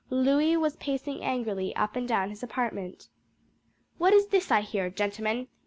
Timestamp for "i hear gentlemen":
4.49-5.47